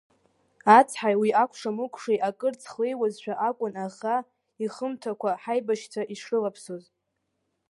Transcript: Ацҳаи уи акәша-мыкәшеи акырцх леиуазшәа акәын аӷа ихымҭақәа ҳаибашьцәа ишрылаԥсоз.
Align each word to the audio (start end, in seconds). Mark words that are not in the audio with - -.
Ацҳаи 0.77 1.15
уи 1.21 1.29
акәша-мыкәшеи 1.41 2.23
акырцх 2.29 2.73
леиуазшәа 2.81 3.33
акәын 3.47 3.75
аӷа 3.85 4.15
ихымҭақәа 4.63 5.31
ҳаибашьцәа 5.41 6.01
ишрылаԥсоз. 6.13 6.83